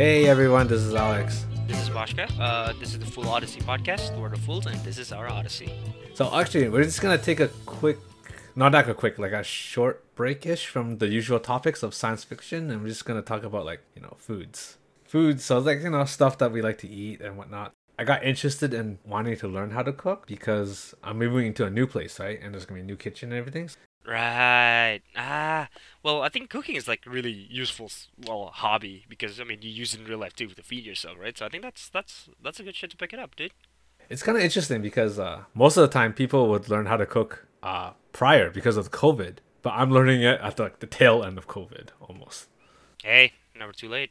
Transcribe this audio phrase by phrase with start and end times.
[0.00, 1.44] Hey everyone, this is Alex.
[1.66, 2.26] This is Bashka.
[2.40, 4.18] Uh, this is the Full Odyssey podcast.
[4.18, 5.70] We're the Fools, and this is our Odyssey.
[6.14, 7.98] So actually, we're just gonna take a quick,
[8.56, 12.70] not like a quick, like a short break-ish from the usual topics of science fiction,
[12.70, 15.44] and we're just gonna talk about like you know foods, foods.
[15.44, 17.72] So like you know stuff that we like to eat and whatnot.
[17.98, 21.70] I got interested in wanting to learn how to cook because I'm moving into a
[21.70, 22.40] new place, right?
[22.42, 23.68] And there's gonna be a new kitchen and everything.
[24.06, 25.00] Right.
[25.16, 25.68] Ah.
[26.02, 27.90] Well, I think cooking is like really useful,
[28.26, 31.16] well, hobby because I mean you use it in real life too to feed yourself,
[31.20, 31.36] right?
[31.36, 33.52] So I think that's that's that's a good shit to pick it up, dude.
[34.08, 37.06] It's kind of interesting because uh, most of the time people would learn how to
[37.06, 41.22] cook uh, prior because of COVID, but I'm learning it at the, like, the tail
[41.22, 42.48] end of COVID almost.
[43.04, 44.10] Hey, never too late.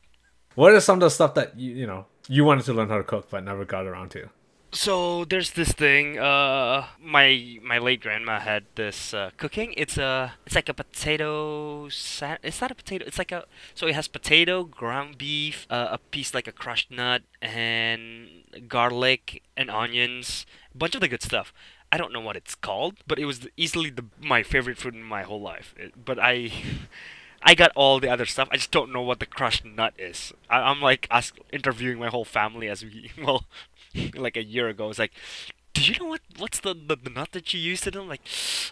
[0.56, 2.98] What are some of the stuff that you you know you wanted to learn how
[2.98, 4.30] to cook but never got around to?
[4.72, 6.20] So there's this thing.
[6.20, 9.74] Uh, my my late grandma had this uh, cooking.
[9.76, 11.90] It's a it's like a potato.
[11.90, 13.04] Sa- it's not a potato.
[13.08, 16.92] It's like a so it has potato, ground beef, uh, a piece like a crushed
[16.92, 18.30] nut, and
[18.68, 20.46] garlic and onions.
[20.76, 21.52] A bunch of the good stuff.
[21.92, 25.02] I don't know what it's called, but it was easily the my favorite food in
[25.04, 25.74] my whole life.
[25.78, 26.52] It- but I.
[27.42, 28.50] I got all the other stuff.
[28.52, 30.34] I just don't know what the crushed nut is.
[30.50, 33.46] I, I'm like ask, interviewing my whole family as we well,
[34.16, 34.86] like a year ago.
[34.86, 35.12] I was like,
[35.74, 37.86] do you know what what's the, the, the nut that you used?
[37.88, 38.22] And I'm like,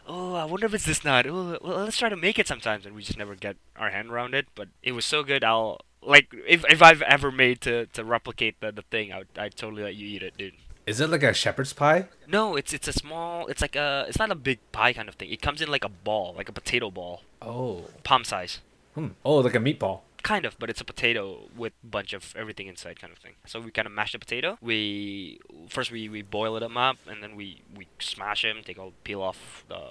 [0.08, 1.26] oh, I wonder if it's this nut.
[1.28, 4.10] Oh, well, let's try to make it sometimes, and we just never get our hand
[4.10, 4.48] around it.
[4.56, 5.44] But it was so good.
[5.44, 9.28] I'll like if if I've ever made to, to replicate the, the thing, I would
[9.38, 10.54] I totally let you eat it, dude.
[10.86, 12.06] Is it like a shepherd's pie?
[12.28, 13.48] No, it's it's a small.
[13.48, 14.06] It's like a.
[14.08, 15.30] It's not a big pie kind of thing.
[15.30, 18.60] It comes in like a ball, like a potato ball, Oh, palm size.
[18.96, 19.08] hmm.
[19.26, 20.02] oh, like a meatball.
[20.34, 21.24] Kind of but it's a potato
[21.62, 23.36] with bunch of everything inside kind of thing.
[23.52, 24.50] So we kind of mash the potato.
[24.62, 25.40] We
[25.76, 27.48] first we, we boil it up and then we
[27.78, 27.84] we
[28.14, 29.40] smash them take all peel off
[29.74, 29.82] the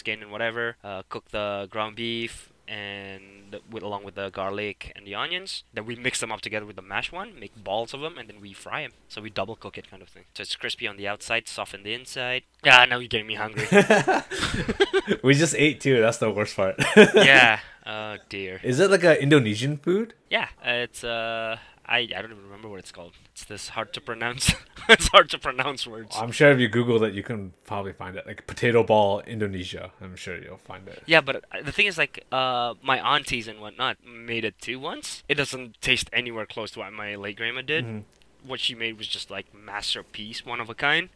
[0.00, 2.34] skin and whatever uh, cook the ground beef
[2.66, 3.22] and
[3.52, 5.50] the- with along with the garlic and the onions.
[5.74, 8.26] Then we mix them up together with the mashed one make balls of them and
[8.28, 10.24] then we fry them so we double cook it kind of thing.
[10.34, 12.42] So it's crispy on the outside soft on the inside.
[12.64, 13.68] Yeah now you're getting me hungry.
[15.22, 16.00] We just ate too.
[16.00, 16.76] That's the worst part.
[17.14, 20.14] yeah oh dear Is it like a Indonesian food?
[20.30, 21.56] Yeah, it's uh,
[21.86, 23.12] I I don't even remember what it's called.
[23.32, 24.54] It's this hard to pronounce.
[24.88, 26.16] it's hard to pronounce words.
[26.18, 28.26] I'm sure if you Google it, you can probably find it.
[28.26, 29.92] Like potato ball Indonesia.
[30.00, 31.02] I'm sure you'll find it.
[31.06, 34.78] Yeah, but uh, the thing is, like, uh, my aunties and whatnot made it too
[34.80, 35.22] once.
[35.28, 37.84] It doesn't taste anywhere close to what my late grandma did.
[37.84, 38.02] Mhm.
[38.46, 41.08] What she made was just like masterpiece, one of a kind.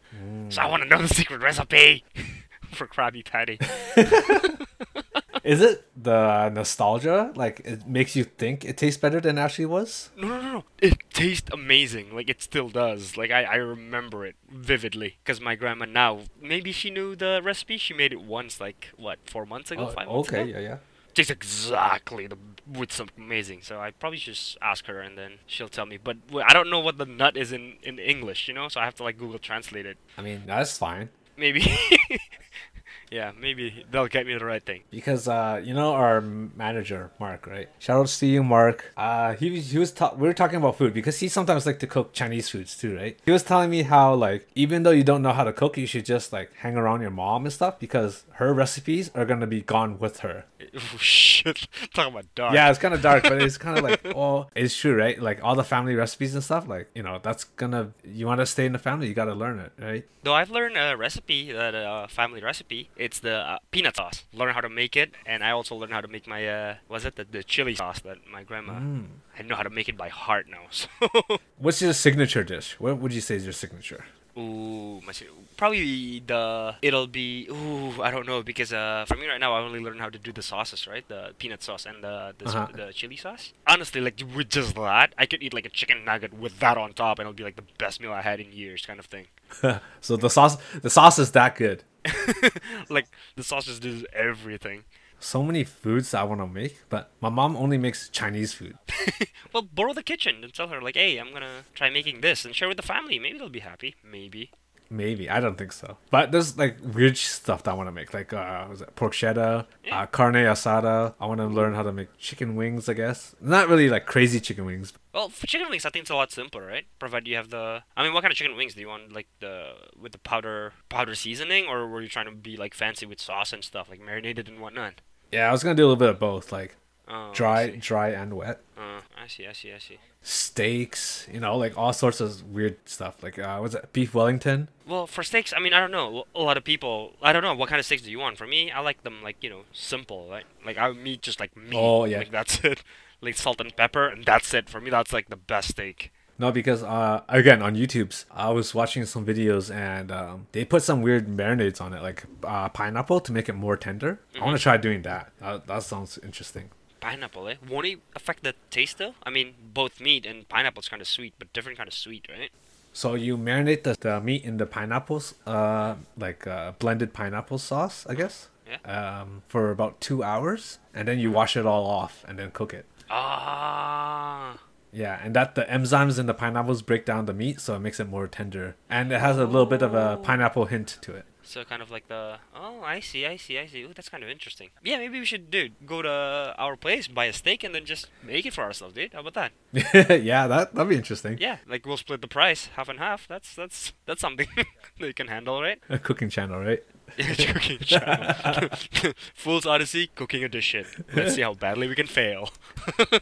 [0.48, 2.04] So I want to know the secret recipe
[2.72, 3.58] for Krabby Patty.
[5.48, 7.32] Is it the nostalgia?
[7.34, 10.10] Like it makes you think it tastes better than it actually was?
[10.14, 10.64] No, no, no, no.
[10.78, 12.14] It tastes amazing.
[12.14, 13.16] Like it still does.
[13.16, 15.16] Like I, I remember it vividly.
[15.24, 17.78] Cause my grandma now, maybe she knew the recipe.
[17.78, 20.50] She made it once, like what, four months ago, Oh, five months okay, ago.
[20.50, 20.76] Okay, yeah, yeah.
[21.14, 22.36] Tastes exactly the
[22.70, 23.62] with something amazing.
[23.62, 25.96] So I probably should just ask her and then she'll tell me.
[25.96, 28.68] But I don't know what the nut is in in English, you know.
[28.68, 29.96] So I have to like Google Translate it.
[30.18, 31.08] I mean, that's fine.
[31.38, 31.62] Maybe.
[33.10, 34.82] yeah, maybe they'll get me the right thing.
[34.90, 39.50] because uh you know our manager mark right shout out to you mark uh he,
[39.50, 42.12] was- he was ta- we were talking about food because he sometimes like to cook
[42.12, 45.32] chinese foods too right he was telling me how like even though you don't know
[45.32, 48.52] how to cook you should just like hang around your mom and stuff because her
[48.52, 50.44] recipes are gonna be gone with her
[50.74, 51.66] Oh shit!
[51.94, 52.52] Talking about dark.
[52.54, 55.42] yeah it's kind of dark but it's kind of like oh it's true right like
[55.42, 58.66] all the family recipes and stuff like you know that's gonna you want to stay
[58.66, 62.06] in the family you gotta learn it right Though I've learned a recipe, that uh,
[62.08, 62.90] family recipe.
[62.98, 64.24] It's the uh, peanut sauce.
[64.32, 67.04] Learn how to make it, and I also learned how to make my uh, was
[67.04, 68.74] it the, the chili sauce that my grandma.
[68.74, 69.06] Mm.
[69.38, 70.64] I know how to make it by heart now.
[70.70, 74.04] So, what's your signature dish what would you say is your signature
[74.36, 75.12] ooh, my,
[75.56, 79.60] probably the it'll be ooh I don't know because uh for me right now I
[79.60, 82.68] only learned how to do the sauces right the peanut sauce and the the, Uh-huh.
[82.74, 83.52] the chili sauce.
[83.66, 86.92] Honestly, like with just that, I could eat like a chicken nugget with that on
[86.92, 89.26] top, and it'll be like the best meal I had in years, kind of thing.
[90.00, 91.82] so the sauce the sauce is that good
[92.88, 94.84] like the sauce just does everything.
[95.20, 98.76] so many foods I want to make, but my mom only makes Chinese food.
[99.52, 102.54] Well, borrow the kitchen and tell her like, "Hey, I'm gonna try making this and
[102.54, 103.18] share with the family.
[103.18, 103.94] Maybe they'll be happy.
[104.04, 104.50] Maybe."
[104.90, 108.14] Maybe I don't think so, but there's like weird stuff that I want to make,
[108.14, 111.14] like uh, was it pork cheddar, uh, carne asada.
[111.20, 112.88] I want to learn how to make chicken wings.
[112.88, 114.94] I guess not really like crazy chicken wings.
[115.12, 116.86] Well, for chicken wings, I think it's a lot simpler, right?
[116.98, 117.82] Provided you have the.
[117.98, 119.12] I mean, what kind of chicken wings do you want?
[119.12, 123.04] Like the with the powder powder seasoning, or were you trying to be like fancy
[123.04, 125.02] with sauce and stuff, like marinated and whatnot?
[125.30, 126.76] Yeah, I was gonna do a little bit of both, like
[127.10, 128.60] Oh, dry, dry and wet.
[128.76, 128.80] Uh,
[129.22, 129.46] I see.
[129.46, 129.72] I see.
[129.72, 129.98] I see.
[130.22, 133.22] Steaks, you know, like all sorts of weird stuff.
[133.22, 134.68] Like uh, was it beef Wellington?
[134.86, 136.24] Well, for steaks, I mean, I don't know.
[136.34, 138.38] A lot of people, I don't know what kind of steaks do you want.
[138.38, 140.44] For me, I like them like you know simple, right?
[140.64, 141.74] Like I meat just like meat.
[141.74, 142.18] Oh, yeah.
[142.18, 142.82] Like that's it.
[143.20, 144.90] like salt and pepper, and that's it for me.
[144.90, 146.12] That's like the best steak.
[146.40, 150.84] No, because uh, again on YouTube's, I was watching some videos and um, they put
[150.84, 154.20] some weird marinades on it, like uh, pineapple to make it more tender.
[154.40, 155.32] I want to try doing that.
[155.40, 155.66] that.
[155.66, 156.70] That sounds interesting.
[157.00, 157.54] Pineapple, eh?
[157.68, 159.14] Won't it affect the taste though?
[159.22, 162.26] I mean, both meat and pineapple is kind of sweet, but different kind of sweet,
[162.28, 162.50] right?
[162.92, 168.04] So you marinate the, the meat in the pineapples, uh, like uh, blended pineapple sauce,
[168.08, 168.78] I guess, Yeah.
[169.20, 172.74] um, for about two hours, and then you wash it all off and then cook
[172.74, 172.86] it.
[173.10, 174.58] Ah.
[174.92, 178.00] Yeah, and that the enzymes in the pineapples break down the meat, so it makes
[178.00, 180.22] it more tender, and it has a little bit of a Oh.
[180.22, 181.24] pineapple hint to it.
[181.42, 184.22] So kind of like the oh I see I see I see Ooh, that's kind
[184.22, 184.68] of interesting.
[184.84, 188.06] Yeah, maybe we should dude go to our place buy a steak and then just
[188.22, 189.14] make it for ourselves, dude.
[189.14, 189.52] How about that?
[190.22, 191.38] yeah, that that'd be interesting.
[191.40, 193.26] Yeah, like we'll split the price half and half.
[193.26, 194.66] That's that's that's something that
[194.98, 195.80] they can handle, right?
[195.88, 196.82] A cooking channel, right?
[197.16, 198.68] Yeah, cooking channel.
[199.34, 200.86] Fool's Odyssey, cooking edition.
[201.14, 202.50] Let's see how badly we can fail.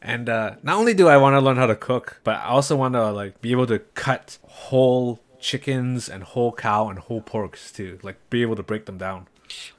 [0.00, 2.76] And uh, not only do I want to learn how to cook, but I also
[2.76, 7.74] want to like be able to cut whole chickens and whole cow and whole porks
[7.74, 7.98] too.
[8.02, 9.26] Like be able to break them down.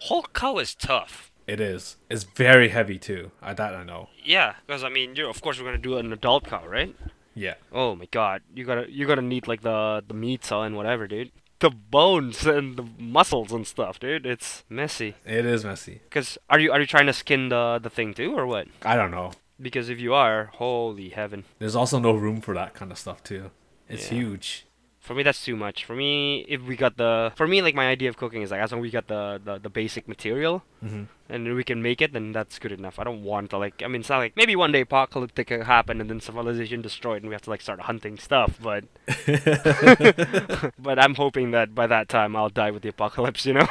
[0.02, 1.32] Whole cow is tough.
[1.48, 1.98] It is.
[2.12, 3.32] It's very heavy too.
[3.42, 4.10] I that I know.
[4.24, 6.96] Yeah, because I mean, you're of course we're gonna do an adult cow, right?
[7.34, 7.56] Yeah.
[7.72, 11.08] Oh my god, you gotta you gotta need like the the meat saw and whatever,
[11.08, 11.32] dude.
[11.60, 14.26] The bones and the muscles and stuff, dude.
[14.26, 15.16] It's messy.
[15.26, 16.02] It is messy.
[16.10, 18.68] Cause are you are you trying to skin the the thing too or what?
[18.84, 19.32] I don't know.
[19.62, 21.44] Because if you are, holy heaven.
[21.60, 23.52] There's also no room for that kind of stuff too.
[23.90, 24.20] It's Yeah.
[24.20, 24.66] huge.
[25.10, 25.86] For me, that's too much.
[25.86, 28.62] For me, if we got the, for me, like my idea of cooking is like
[28.62, 32.00] as long as we got the the, the basic material hmm and we can make
[32.00, 33.00] it, then that's good enough.
[33.00, 35.62] I don't want to like, I mean, it's not like maybe one day apocalyptic can
[35.62, 38.84] happen and then civilization destroyed and we have to like start hunting stuff, but
[40.78, 43.68] but I'm hoping that by that time I'll die with the apocalypse, you know?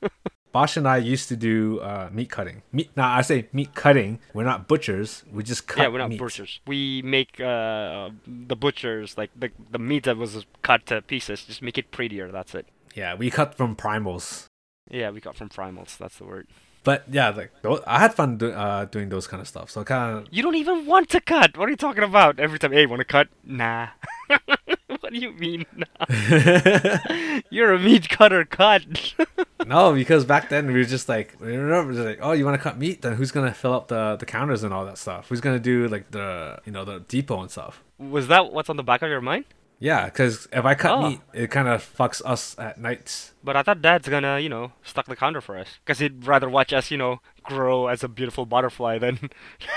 [0.52, 2.62] Bosch and I used to do uh, meat cutting.
[2.72, 2.90] Meat.
[2.94, 4.20] Now I say meat cutting.
[4.34, 5.24] We're not butchers.
[5.32, 5.82] We just cut.
[5.82, 6.18] yeah, we're not meat.
[6.18, 6.60] butchers.
[6.66, 11.62] We make uh, the butchers like the the meat that was cut to pieces, just
[11.62, 12.30] make it prettier.
[12.30, 12.66] That's it.
[12.94, 14.46] Yeah, we cut from primals.
[14.90, 15.96] Yeah, we cut from primals.
[15.96, 16.48] That's the word.
[16.84, 17.52] But yeah, like
[17.86, 19.70] I had fun do, uh, doing those kind of stuff.
[19.70, 21.56] So kind of You don't even want to cut.
[21.56, 22.40] What are you talking about?
[22.40, 23.28] Every time, hey, want to cut?
[23.44, 23.88] Nah.
[25.02, 25.66] what do you mean?
[27.50, 28.44] You're a meat cutter.
[28.44, 29.14] Cut.
[29.66, 32.56] no, because back then we were just like, we remember just like, oh, you want
[32.56, 33.02] to cut meat?
[33.02, 35.28] Then who's gonna fill up the the counters and all that stuff?
[35.28, 37.82] Who's gonna do like the you know the depot and stuff?
[37.98, 39.44] Was that what's on the back of your mind?
[39.82, 41.08] Yeah, because if I cut Oh.
[41.08, 43.32] meat, it kind of fucks us at nights.
[43.42, 45.66] But I thought Dad's gonna, you know, stock the counter for us.
[45.84, 49.28] Cause he'd rather watch us, you know, grow as a beautiful butterfly than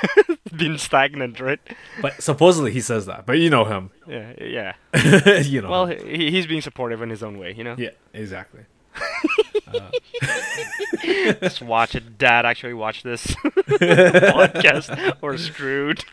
[0.55, 1.59] being stagnant, right?
[2.03, 3.25] But supposedly he says that.
[3.25, 3.89] But you know him.
[4.07, 4.73] Yeah, yeah.
[5.41, 5.71] you know.
[5.71, 7.73] Well, he, he's being supportive in his own way, you know.
[7.75, 8.61] yeah, exactly.
[9.67, 9.89] Uh.
[11.41, 12.19] Just watch it.
[12.19, 16.05] Dad actually watch this podcast or screwed.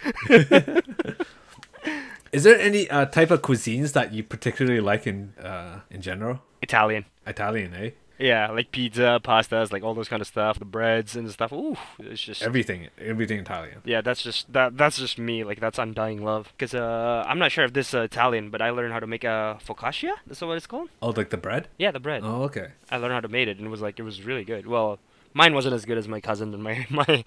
[2.32, 6.40] Is there any uh, type of cuisines that you particularly like in uh, in general?
[6.62, 7.04] Italian.
[7.26, 7.90] Italian, eh?
[8.18, 11.52] Yeah, like pizza, pastas, like all those kind of stuff, the breads and stuff.
[11.52, 13.78] Ooh, it's just Everything, everything Italian.
[13.84, 15.42] yeah, that's just that that's just me.
[15.44, 16.52] Like that's undying love.
[16.58, 19.06] Cause uh, I'm not sure if this is uh, Italian, but I learned how to
[19.08, 20.12] make a focaccia.
[20.30, 20.88] Is that what it's called?
[21.02, 21.68] Oh, like the bread?
[21.78, 22.22] Yeah, the bread.
[22.24, 22.68] Oh, okay.
[22.90, 24.66] I learned how to make it, and it was like it was really good.
[24.68, 25.00] Well,
[25.34, 27.24] mine wasn't as good as my cousin and my my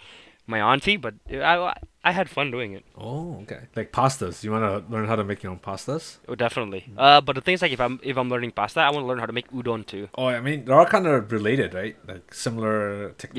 [0.47, 1.75] my auntie, but I
[2.07, 2.83] I had fun doing it.
[2.95, 3.61] Oh, okay.
[3.75, 4.43] Like pastas.
[4.43, 6.17] You want to learn how to make your own pastas?
[6.29, 6.85] Oh, definitely.
[6.95, 9.07] Uh, but the thing is, like, if I'm if I'm learning pasta, I want to
[9.07, 10.07] learn how to make udon too.
[10.15, 11.95] Oh, I mean, they're all kind of related, right?
[12.07, 13.35] Like similar techniques,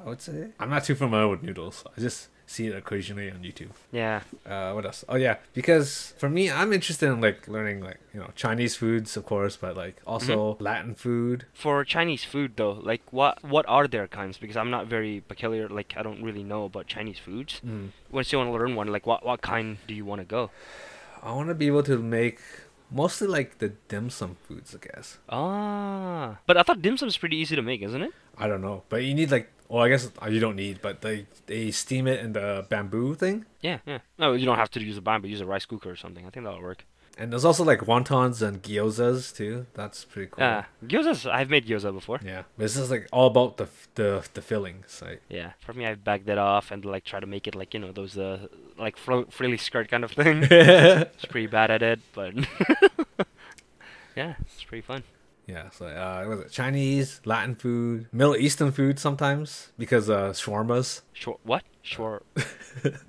[0.00, 0.04] Yeah.
[0.04, 0.48] I would say.
[0.58, 1.84] I'm not too familiar with noodles.
[1.96, 3.72] I just see it occasionally on YouTube.
[3.92, 4.22] Yeah.
[4.46, 5.04] Uh, what else?
[5.08, 5.36] Oh, yeah.
[5.52, 9.56] Because for me, I'm interested in like learning like, you know, Chinese foods, of course,
[9.56, 11.44] but like also Latin food.
[11.52, 14.38] For Chinese food though, like what what are their kinds?
[14.38, 15.68] Because I'm not very peculiar.
[15.68, 17.60] Like I don't really know about Chinese foods.
[17.66, 17.90] Mm.
[18.10, 20.50] Once you want to learn one, like what what kind do you want to go?
[21.22, 22.38] I want to be able to make
[22.90, 25.18] mostly like the dim sum foods, I guess.
[25.28, 28.12] Ah, but I thought dim sum is pretty easy to make, isn't it?
[28.38, 31.00] I don't know, but you need like, well, I guess uh, you don't need, but
[31.02, 33.98] they they steam it in the bamboo thing, Yeah, yeah.
[34.18, 35.28] No, you don't have to use a bamboo.
[35.28, 36.26] Use a rice cooker or something.
[36.26, 36.84] I think that'll work.
[37.18, 39.64] and there's also like wontons and gyozas too.
[39.72, 40.44] That's pretty cool.
[40.44, 41.24] Yeah, gyozas.
[41.30, 42.20] I've made gyoza before.
[42.24, 45.00] Yeah, but this is like all about the the the fillings.
[45.04, 47.72] Like, Yeah, for me, I bagged that off and like try to make it like
[47.74, 50.42] you know those uh like fro- frilly skirt kind of thing.
[50.50, 52.34] It's pretty bad at it, but
[54.16, 55.02] yeah, it's pretty fun.
[55.46, 61.02] Yeah, so uh, was it Chinese, Latin food, Middle Eastern food sometimes because uh shawarmas,
[61.12, 61.62] Shor what?
[61.82, 62.22] Shor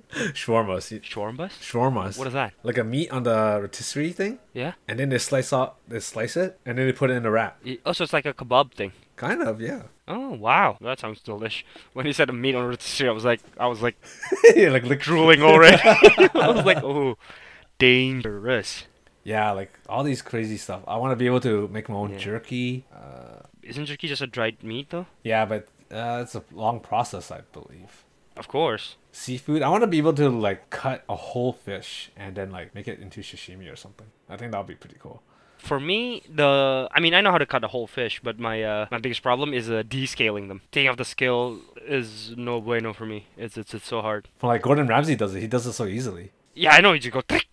[0.08, 1.50] shawarmas, shawarmas?
[1.60, 2.18] shawarmas.
[2.18, 2.52] What is that?
[2.62, 4.72] like a meat on the rotisserie thing, Yeah.
[4.86, 7.30] and then they slice out, they slice it, and then they put it in a
[7.30, 7.60] wrap.
[7.84, 8.92] Oh, so it's like a kebab thing.
[9.16, 9.82] Kind of, yeah.
[10.06, 11.64] Oh wow, that sounds delish.
[11.92, 13.96] When he said a meat on rotisserie, I was like, I was like
[14.54, 15.78] yeah, like lick drooling already.
[15.84, 17.18] I was like, oh,
[17.78, 18.84] dangerous.
[19.34, 20.80] Yeah, like all these crazy stuff.
[20.94, 22.18] I want to be able to make my own Yeah.
[22.26, 22.84] jerky.
[23.00, 25.06] Uh, Isn't jerky just a dried meat though?
[25.32, 25.62] yeah, but
[25.98, 27.92] uh, it's a long process, I believe.
[28.36, 28.96] Of course.
[29.12, 29.60] Seafood.
[29.62, 32.88] I want to be able to like cut a whole fish and then like make
[32.92, 34.06] it into sashimi or something.
[34.32, 35.18] I think that would be pretty cool.
[35.58, 38.56] For me, the I mean, I know how to cut a whole fish, but my
[38.62, 40.60] uh, my biggest problem is uh, descaling them.
[40.70, 41.58] Taking off the scale
[41.98, 43.20] is no bueno for me.
[43.36, 44.22] It's it's it's so hard.
[44.40, 45.40] For like Gordon Ramsay does it.
[45.40, 46.30] He does it so easily.
[46.54, 47.47] Yeah, I know you just go trick.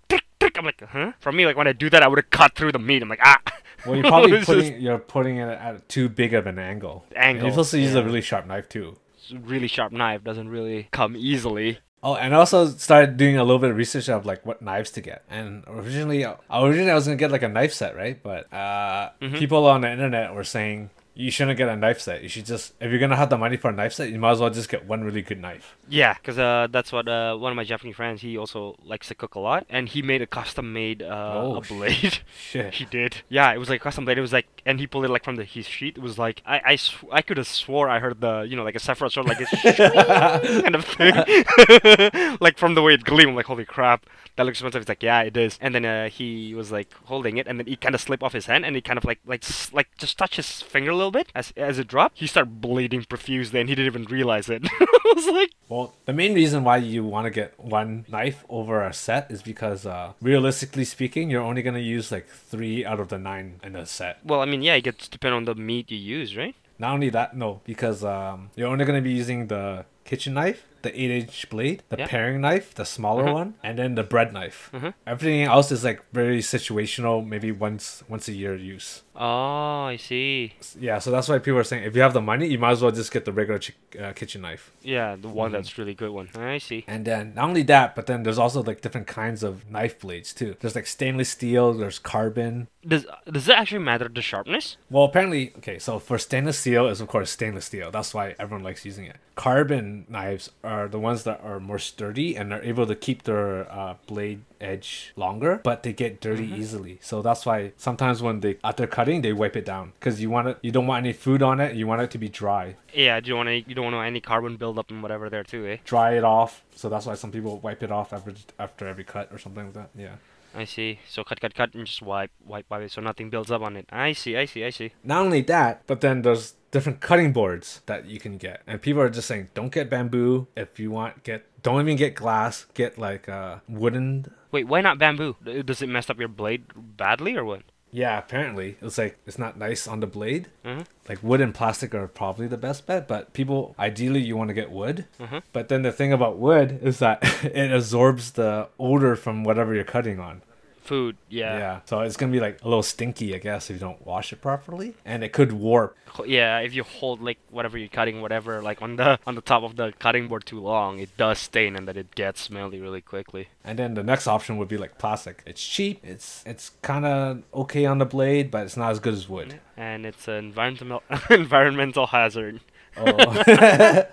[0.65, 1.11] I'm like, huh?
[1.19, 3.01] For me, like when I do that, I would have cut through the meat.
[3.01, 3.39] I'm like, ah.
[3.85, 7.05] Well, you're probably It's just putting you're putting it at too big of an angle.
[7.15, 8.97] And Angle, you're supposed to use a really sharp knife too.
[9.31, 11.79] really sharp knife doesn't really come easily.
[12.03, 14.91] Oh, and I also started doing a little bit of research of like what knives
[14.91, 15.23] to get.
[15.29, 18.21] And originally, originally I was gonna get like a knife set, right?
[18.21, 19.37] But uh, Mhm.
[19.37, 22.21] people on the internet were saying you shouldn't get a knife set.
[22.23, 24.31] You should just if you're gonna have the money for a knife set, you might
[24.31, 25.77] as well just get one really good knife.
[25.87, 28.21] Yeah, because uh, that's what uh, one of my Japanese friends.
[28.21, 31.61] He also likes to cook a lot, and he made a custom-made uh, Oh, a
[31.61, 32.19] blade.
[32.39, 32.73] Shit.
[32.75, 33.17] he did.
[33.29, 34.17] Yeah, it was like custom blade.
[34.17, 35.97] It was like, and he pulled it like from the his sheet.
[35.97, 38.63] It was like I I, sw- I could have swore I heard the you know
[38.63, 39.49] like a Sephiroth sword like this
[40.61, 43.29] kind of thing, like from the way it gleamed.
[43.29, 44.05] I'm like holy crap,
[44.35, 44.81] that looks expensive.
[44.81, 45.57] He's like yeah, it is.
[45.61, 48.33] And then uh, he was like holding it, and then he kind of slipped off
[48.33, 50.95] his hand, and he kind of like like s- like just touched his finger a
[50.95, 52.19] little bit as as it dropped.
[52.19, 54.63] He started bleeding profusely, and he didn't even realize it.
[54.79, 55.51] I was like.
[55.69, 59.41] Well, the main reason why you want to get one knife over a set is
[59.41, 63.75] because, uh, realistically speaking, you're only gonna use like three out of the nine in
[63.75, 64.19] a set.
[64.23, 66.55] Well, I mean, yeah, it gets depend on the meat you use, right?
[66.77, 70.91] Not only that, no, because um, you're only gonna be using the kitchen knife, the
[71.01, 72.07] eight-inch blade, the Yeah.
[72.07, 73.33] paring knife, the smaller Mhm.
[73.33, 74.69] one, and then the bread knife.
[74.71, 74.93] Mhm.
[75.07, 79.01] Everything else is like very situational, maybe once once a year use.
[79.15, 80.53] Oh, I see.
[80.79, 82.81] Yeah, so that's why people are saying if you have the money, you might as
[82.83, 84.71] well just get the regular chi- uh, kitchen knife.
[84.83, 85.53] Yeah, the one Mhm.
[85.53, 86.29] that's really good one.
[86.35, 86.83] I see.
[86.87, 90.33] And then not only that, but then there's also like different kinds of knife blades
[90.33, 90.55] too.
[90.59, 92.67] There's like stainless steel, there's carbon.
[92.87, 94.77] Does does it actually matter the sharpness?
[94.91, 97.89] Well, apparently, okay, so for stainless steel is of course stainless steel.
[97.89, 99.15] That's why everyone likes using it.
[99.35, 103.71] Carbon knives are the ones that are more sturdy and are able to keep their
[103.71, 106.57] uh, blade edge longer, but they get dirty Mhm.
[106.57, 106.97] easily.
[107.01, 110.47] So that's why sometimes when they after cutting, they wipe it down because you want
[110.47, 110.57] it.
[110.61, 111.75] You don't want any food on it.
[111.75, 112.75] You want it to be dry.
[112.93, 113.55] Yeah, do you want to?
[113.67, 115.77] You don't want any carbon buildup and whatever there too, eh?
[115.85, 116.63] Dry it off.
[116.75, 119.73] So that's why some people wipe it off after after every cut or something like
[119.73, 119.89] that.
[119.95, 120.15] Yeah.
[120.57, 120.99] I see.
[121.09, 123.75] So cut, cut, cut, and just wipe, wipe, wipe it, so nothing builds up on
[123.75, 123.87] it.
[123.91, 124.93] I see, I see, I see.
[125.03, 129.01] Not only that, but then there's different cutting boards that you can get, and people
[129.01, 130.47] are just saying, don't get bamboo.
[130.57, 132.65] If you want, get don't even get glass.
[132.73, 134.29] Get like uh, wooden.
[134.51, 135.37] Wait, why not bamboo?
[135.63, 137.61] Does it mess up your blade badly or what?
[137.91, 140.49] Yeah, apparently it's like it's not nice on the blade.
[140.65, 140.83] Uh-huh.
[141.07, 144.53] Like wood and plastic are probably the best bet, but people ideally you want to
[144.53, 145.05] get wood.
[145.17, 145.39] Uh-huh.
[145.53, 149.85] But then the thing about wood is that it absorbs the odor from whatever you're
[149.85, 150.41] cutting on.
[150.85, 151.57] Food, yeah.
[151.57, 151.79] yeah.
[151.85, 154.39] So it's gonna be like a little stinky, I guess, if you don't wash it
[154.39, 155.97] properly, and it could warp.
[156.27, 159.63] Yeah, if you hold like whatever you're cutting, whatever, like on the on the top
[159.63, 163.01] of the cutting board too long, it does stain and that it gets smelly really
[163.01, 163.47] quickly.
[163.63, 165.41] And then the next option would be like plastic.
[165.47, 166.01] It's cheap.
[166.03, 169.59] It's it's kind of okay on the blade, but it's not as good as wood.
[169.75, 171.01] And it's an environmental
[171.31, 172.61] environmental hazard.
[172.95, 173.43] Oh.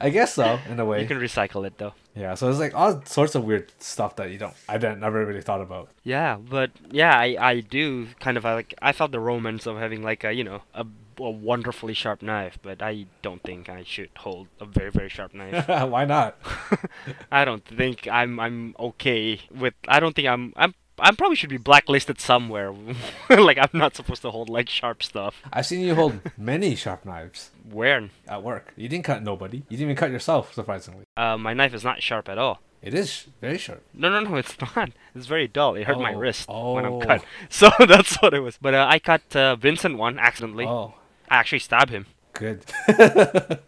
[0.00, 1.02] I guess so in a way.
[1.02, 1.94] You can recycle it though.
[2.16, 2.34] Yeah.
[2.34, 4.54] So it's like all sorts of weird stuff that you don't.
[4.68, 5.90] I didn't never really thought about.
[6.02, 10.02] Yeah, but yeah, I, I do kind of like I felt the romance of having
[10.02, 10.86] like a you know a,
[11.18, 15.34] a wonderfully sharp knife, but I don't think I should hold a very very sharp
[15.34, 15.68] knife.
[15.68, 16.38] Why not?
[17.30, 19.74] I don't think I'm I'm okay with.
[19.86, 20.74] I don't think I'm I'm.
[20.98, 22.72] I probably should be blacklisted somewhere.
[23.30, 25.42] like I'm not supposed to hold like sharp stuff.
[25.52, 28.08] I've seen you hold many sharp knives Where?
[28.28, 28.72] at work.
[28.76, 29.58] You didn't cut nobody.
[29.68, 31.04] You didn't even cut yourself, surprisingly.
[31.16, 32.60] Uh, my knife is not sharp at all.
[32.82, 33.82] It is very sharp.
[33.92, 34.90] No, no, no, it's not.
[35.14, 35.74] It's very dull.
[35.74, 37.00] It hurt my wrist Oh, when I'm oh.
[37.00, 37.24] cut.
[37.50, 38.58] So that's what it was.
[38.60, 40.66] But uh, I cut uh, Vincent one accidentally.
[40.66, 40.94] Oh,
[41.28, 42.06] I actually stabbed him.
[42.34, 42.64] good.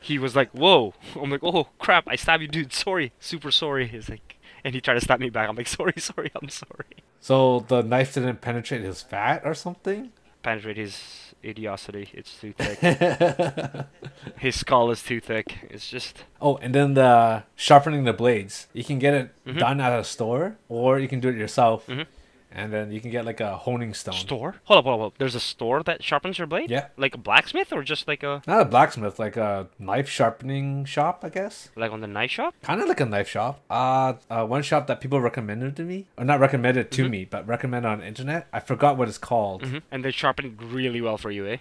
[0.00, 2.04] he was like, "Whoa!" I'm like, "Oh crap!
[2.06, 2.72] I stabbed you, dude.
[2.72, 5.48] Sorry, super sorry." He's like, and he tried to stab me back.
[5.48, 6.84] I'm like, "Sorry, sorry, I'm sorry."
[7.20, 10.12] So the knife didn't penetrate his fat or something.
[10.42, 12.08] Penetrate his idiosity.
[12.14, 12.78] It's too thick.
[14.38, 15.66] his skull is too thick.
[15.70, 18.68] It's just Oh, and then the sharpening the blades.
[18.72, 19.58] You can get it Mhm.
[19.58, 21.86] done at a store, or you can do it yourself.
[21.86, 22.06] Mhm.
[22.50, 24.14] And then you can get like a honing stone.
[24.14, 24.56] store.
[24.64, 25.18] Hold up, hold up, hold up.
[25.18, 26.70] There's a store that sharpens your blade.
[26.70, 26.86] Yeah.
[26.96, 31.20] Like a blacksmith or just like a Not a blacksmith, like a knife sharpening shop,
[31.24, 31.68] I guess.
[31.76, 32.54] like on the knife shop.
[32.62, 33.60] Kind of like a knife shop.
[33.68, 37.10] Uh, uh, one shop that people recommended to me, or not recommended to Mhm.
[37.10, 38.46] me, but recommended on internet.
[38.52, 39.66] I forgot what it's called.
[39.66, 41.58] hmm And they sharpen it really well for you, eh?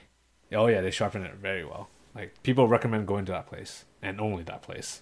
[0.54, 1.90] Oh yeah, they sharpen it very well.
[2.16, 5.02] Like people recommend going to that place and only that place.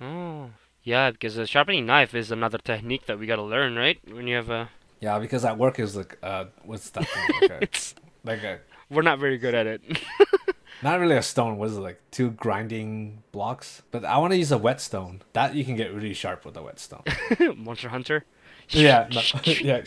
[0.00, 0.50] Oh.
[0.82, 3.98] Yeah, because a sharpening knife is another technique that we gotta learn, right?
[4.10, 7.50] When you have a, Yeah, because at work is like uh, what's that thing?
[8.22, 8.58] Like a, like a
[8.90, 9.82] we're not very good at it.
[10.82, 11.56] not really a stone.
[11.56, 12.00] What is it like?
[12.10, 13.82] Two grinding blocks.
[13.90, 15.22] But I want to use a whetstone.
[15.32, 17.02] That you can get really sharp with a whetstone.
[17.56, 18.24] Monster Hunter.
[18.68, 19.82] yeah, no, yeah.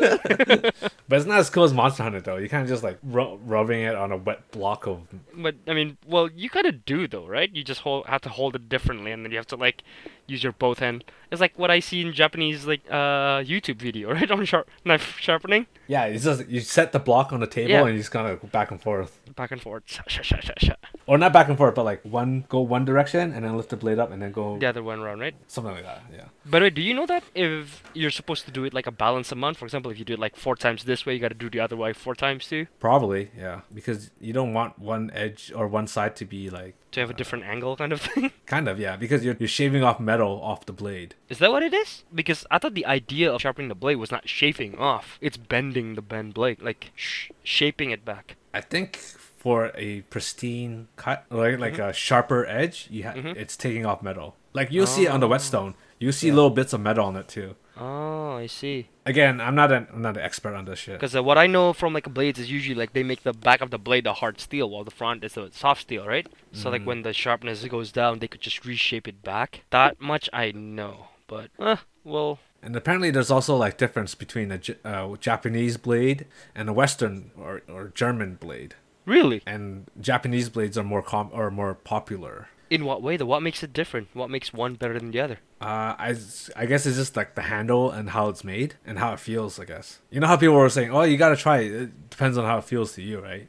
[0.00, 2.36] but it's not as cool as Monster Hunter though.
[2.36, 5.02] You kind of just like ru- rubbing it on a wet block of.
[5.34, 7.54] But I mean, well, you kind of do though, right?
[7.54, 9.82] You just hold, have to hold it differently, and then you have to like
[10.26, 11.04] use your both hand.
[11.30, 14.30] It's like what I see in Japanese like uh YouTube video, right?
[14.30, 17.82] On sharp knife sharpening, Yeah, it's just you set the block on the table Yeah.
[17.84, 19.82] and you just kind of go back and forth, back and forth.
[19.86, 20.74] Sha, sha, sha,
[21.06, 23.76] or not back and forth, but like one go one direction and then lift the
[23.76, 25.34] blade up and then go The other one around, right?
[25.48, 26.02] something like that.
[26.12, 26.26] Yeah.
[26.46, 28.92] By the way, do you know that if you're supposed to do it like a
[28.92, 31.28] balance amount, for example, if you do it like four times this way, you got
[31.28, 35.10] to do the other way four times too, Probably, yeah, because you don't want one
[35.14, 38.32] edge or one side to be like to have a different angle, kind of thing.
[38.46, 41.14] kind of yeah, because you're you're shaving off metal off the blade.
[41.28, 42.04] Is that what it is?
[42.14, 45.94] Because I thought the idea of sharpening the blade was not shaving off; it's bending
[45.94, 48.36] the bend blade, like sh- shaping it back.
[48.52, 53.36] I think for a pristine cut, like like a sharper edge, you ha- Mhm.
[53.36, 54.36] it's taking off metal.
[54.54, 57.28] Like you'll see it on the whetstone, you see little bits of metal on it
[57.28, 57.56] too.
[57.76, 58.88] Oh, I see.
[59.06, 60.94] Again, I'm not an I'm not an expert on this shit.
[60.94, 63.60] Because uh, what I know from like blades is usually like they make the back
[63.60, 66.26] of the blade the hard steel, while the front is the soft steel, right?
[66.52, 66.86] So like Mhm.
[66.86, 69.64] when the sharpness goes down, they could just reshape it back.
[69.70, 74.58] That much I know, but uh, well, And apparently, there's also like difference between a
[74.58, 78.74] J- uh, Japanese blade and a Western or, or German blade.
[79.04, 82.48] really, And Japanese blades are more com- or more popular.
[82.74, 83.16] In what way?
[83.16, 84.08] Though, what makes it different?
[84.12, 85.38] What makes one better than the other?
[85.60, 86.16] Uh, I,
[86.56, 89.58] I guess it's just like the handle and how it's made and how it feels.
[89.58, 92.36] I guess you know how people were saying, "Oh, you gotta try it." It depends
[92.36, 93.48] on how it feels to you, right?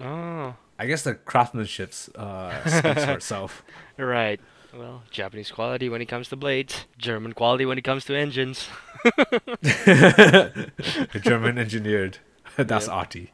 [0.00, 3.62] Oh, I guess the craftsmanship uh, speaks for itself.
[3.96, 4.40] right.
[4.74, 8.68] Well, Japanese quality when it comes to blades, German quality when it comes to engines.
[11.20, 12.16] German engineered.
[12.56, 12.88] That's.
[12.88, 13.32] Artie.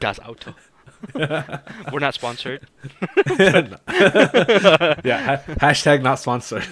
[0.00, 0.54] das Auto.
[1.92, 2.66] We're not sponsored.
[5.04, 5.36] yeah.
[5.36, 6.64] Ha- hashtag not sponsored.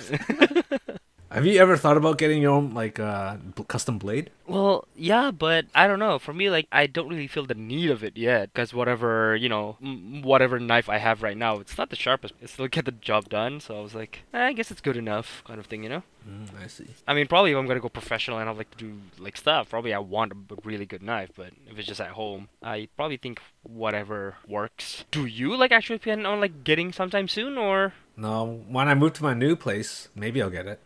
[1.33, 4.29] Have you ever thought about getting your own like uh, custom blade?
[4.47, 6.19] Well, yeah, but I don't know.
[6.19, 8.53] For me, like, I don't really feel the need of it yet.
[8.53, 12.35] Because whatever, you know, m- whatever knife I have right now, it's not the sharpest.
[12.43, 13.61] It still get the job done.
[13.61, 16.03] So I was like, eh, I guess it's good enough, kind of thing, you know.
[16.29, 16.89] Mm, I see.
[17.09, 19.71] I mean, probably if I'm gonna go professional and I like to do like stuff,
[19.71, 21.31] probably I want a really good knife.
[21.35, 25.05] But if it's just at home, I probably think whatever works.
[25.11, 29.15] Do you like actually plan on like getting sometime soon, or No, when I move
[29.15, 30.79] to my new place, maybe I'll get it.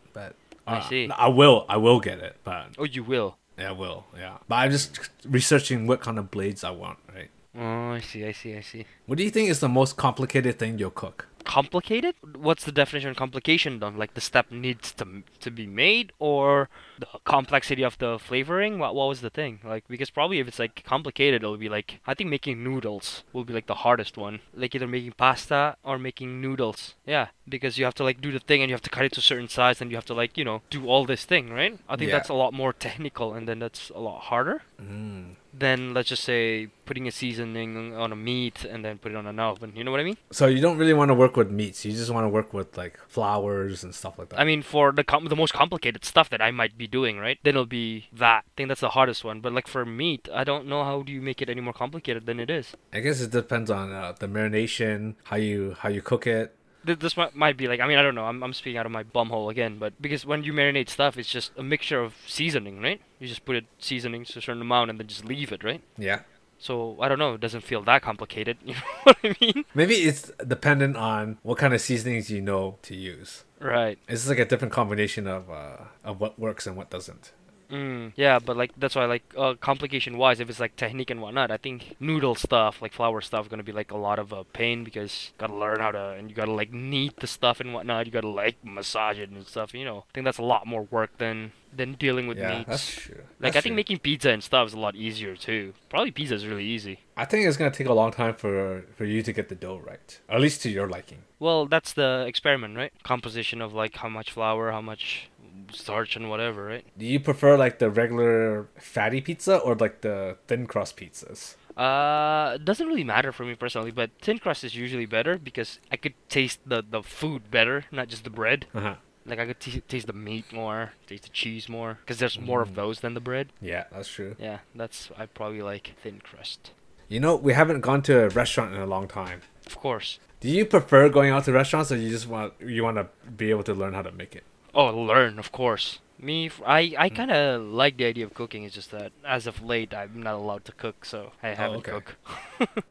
[0.67, 1.11] I uh, see.
[1.11, 1.65] I will.
[1.69, 2.37] I will get it.
[2.45, 3.37] But oh, you will?
[3.59, 4.05] yeah, I will.
[4.17, 4.39] Yeah.
[4.49, 6.99] But I'm just researching what kind of blades I want.
[7.15, 7.31] Right.
[7.59, 8.85] Oh, I see, I see, I see.
[9.07, 11.29] What do you think is the most complicated thing you'll cook?
[11.47, 12.15] Complicated?
[12.35, 13.97] What's the definition of complication then?
[13.97, 18.79] Like the step needs to to be made or the complexity of the flavoring?
[18.79, 19.61] What what was the thing?
[19.65, 23.45] Like because probably if it's like complicated it'll be like I think making noodles will
[23.45, 24.41] be like the hardest one.
[24.55, 26.95] Like either making pasta or making noodles.
[27.07, 29.13] Yeah, because you have to like do the thing and you have to cut it
[29.13, 31.51] to a certain size and you have to like, you know, do all this thing,
[31.51, 31.79] right?
[31.89, 32.17] I think Yeah.
[32.17, 35.37] that's a lot more technical and then that's a lot harder Mm.
[35.59, 39.27] Than let's just say putting a seasoning on a meat and then put it on
[39.27, 39.73] an oven.
[39.75, 40.17] You know what I mean?
[40.31, 41.85] So you don't really want to work with meats.
[41.85, 44.41] You just want to work with like flours and stuff like that.
[44.41, 47.39] I mean, for the com- the most complicated stuff that I might be doing, right?
[47.43, 48.45] Then it'll be that.
[48.47, 49.41] I think that's the hardest one.
[49.41, 52.27] But like for meat, I don't know how do you make it any more complicated
[52.27, 52.75] than it is.
[52.93, 56.56] I guess it depends on uh, the marination, how you how you cook it.
[56.87, 58.87] Th- This might, might be like I mean I don't know I'm I'm speaking out
[58.87, 62.15] of my bumhole again but because when you marinate stuff it's just a mixture of
[62.27, 65.51] seasoning right you just put it seasonings to a certain amount and then just leave
[65.53, 66.21] it right Yeah.
[66.59, 69.95] so I don't know it doesn't feel that complicated you know what I mean Maybe
[69.95, 73.45] it's dependent on what kind of seasonings you know to use.
[73.61, 77.33] right It's like a different combination of uh, of what works and what doesn't.
[77.71, 81.21] Mm, yeah, but like that's why like uh, complication wise, if it's like technique and
[81.21, 84.45] whatnot, I think noodle stuff like flour stuff gonna be like a lot of uh,
[84.53, 88.07] pain because gotta learn how to and you gotta like knead the stuff and whatnot.
[88.07, 89.75] You gotta like massage it and stuff.
[89.75, 92.69] You know, I think that's a lot more work than than dealing with yeah, meats.
[92.69, 93.17] that's true.
[93.17, 93.77] like That's I think true.
[93.77, 95.75] making pizza and stuff is a lot easier too.
[95.91, 97.01] Probably pizza is really easy.
[97.17, 99.79] I think it's gonna take a long time for for you to get the dough
[99.85, 101.19] right, at least to your liking.
[101.39, 102.93] Well, that's the experiment, right?
[103.03, 105.29] Composition of like how much flour, how much
[105.73, 106.85] starch and whatever, right?
[106.99, 111.57] Do you prefer like the regular fatty pizza or like the thin crust pizzas?
[111.77, 115.79] Uh, it doesn't really matter for me personally, but thin crust is usually better because
[115.93, 118.67] I could taste the, the food better, not just the bread.
[118.75, 118.95] Uh huh.
[119.27, 122.63] Like I could t- taste the meat more, taste the cheese more, because there's more
[122.63, 122.75] of Mm.
[122.77, 123.53] those than the bread.
[123.61, 124.37] Yeah, that's true.
[124.39, 126.71] Yeah, that's I probably like thin crust.
[127.09, 129.43] You know, we haven't gone to a restaurant in a long time.
[129.67, 130.19] Of course.
[130.41, 133.51] Do you prefer going out to restaurants, or you just want you want to be
[133.51, 134.45] able to learn how to make it?
[134.77, 135.99] Oh, learn, of course.
[136.19, 137.17] Me, I, Mm.
[137.17, 138.63] kind of like the idea of cooking.
[138.65, 141.93] It's just that as of late, I'm not allowed to cook, so I haven't okay.
[141.93, 142.17] cook.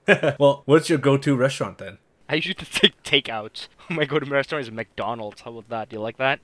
[0.40, 1.98] well, what's your go-to restaurant then?
[2.28, 3.68] I usually take takeouts.
[3.90, 5.42] My go-to restaurant is McDonald's.
[5.42, 5.90] How about that?
[5.90, 6.40] Do you like that?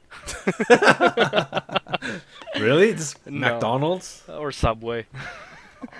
[2.59, 2.93] Really?
[2.93, 3.51] Just No.
[3.53, 4.23] McDonald's?
[4.27, 5.05] or Subway?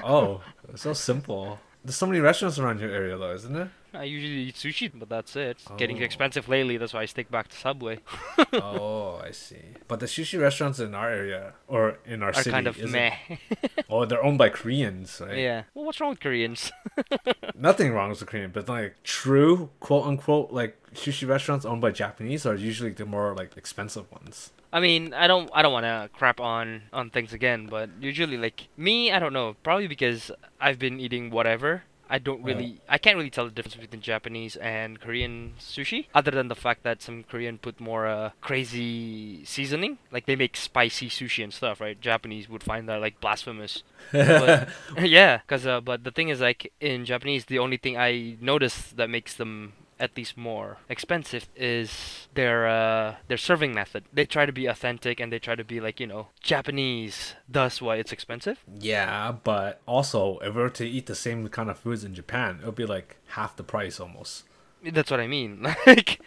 [0.04, 0.42] Oh,
[0.76, 1.60] so simple.
[1.84, 3.72] There's so many restaurants around your area, though, isn't there?
[3.94, 5.58] I usually eat sushi, but that's it.
[5.60, 6.06] It's getting Oh.
[6.06, 6.78] expensive lately.
[6.78, 8.00] That's why I stick back to Subway.
[8.54, 9.58] oh, I see.
[9.88, 13.16] But the sushi restaurants in our area or in our Are city, kind of meh.
[13.90, 15.38] Oh, they're owned by Koreans, right?
[15.38, 15.64] yeah.
[15.74, 16.72] Well, what's wrong with Koreans?
[17.56, 21.92] Nothing wrong with the Korean, but like true quote unquote like sushi restaurants owned by
[21.92, 24.52] Japanese are usually the more like expensive ones.
[24.74, 28.38] I mean, I don't, I don't want to crap on on things again, but usually,
[28.38, 29.56] like me, I don't know.
[29.64, 31.84] Probably because I've been eating whatever.
[32.10, 36.30] I don't really, I can't really tell the difference between Japanese and Korean sushi, other
[36.32, 39.98] than the fact that some Korean put more uh, crazy seasoning.
[40.12, 42.00] Like they make spicy sushi and stuff, right?
[42.00, 43.84] Japanese would find that like blasphemous.
[44.12, 44.68] But-
[45.00, 48.92] yeah, cause uh, but the thing is like in Japanese, the only thing I notice
[48.92, 54.04] that makes them at least more expensive is their uh, their serving method.
[54.12, 57.36] They try to be authentic and they try to be like you know Japanese.
[57.48, 58.58] Thus, why it's expensive.
[58.80, 62.60] yeah, but also if we were to eat the same kind of foods in Japan,
[62.62, 64.44] it would be like half the price almost.
[64.84, 65.52] That's what I mean.
[65.86, 66.20] Like,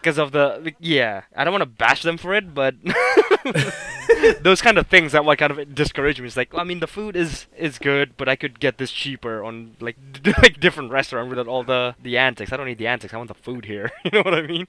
[0.00, 1.22] because of the yeah.
[1.36, 2.74] I don't want to bash them for it, but
[4.42, 6.26] those kind of things that what kind of discourage me.
[6.26, 9.42] It's like I mean the food is is good, but I could get this cheaper
[9.44, 12.52] on like d- like different restaurant without all the the antics.
[12.52, 13.14] I don't need the antics.
[13.14, 13.90] I want the food here.
[14.04, 14.66] You know what I mean?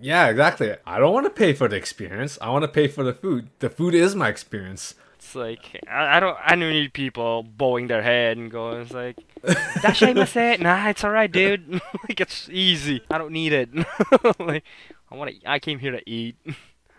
[0.00, 0.74] Yeah, exactly.
[0.86, 2.38] I don't want to pay for the experience.
[2.40, 3.48] I want to pay for the food.
[3.60, 4.94] The food is my experience.
[5.24, 8.82] It's like I, I don't I don't need people bowing their head and going.
[8.82, 10.60] It's like dashaimase.
[10.60, 11.72] Nah, it's alright, dude.
[12.08, 13.00] like it's easy.
[13.10, 13.70] I don't need it.
[14.38, 14.64] like
[15.10, 15.50] I want to.
[15.50, 16.36] I came here to eat.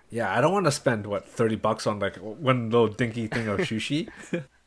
[0.10, 3.48] Yeah, I don't want to spend what thirty bucks on like one little dinky thing
[3.48, 4.10] of sushi.